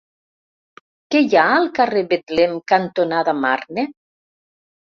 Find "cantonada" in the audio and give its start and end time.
2.75-3.39